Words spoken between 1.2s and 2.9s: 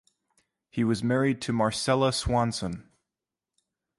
to Marcella Swanson.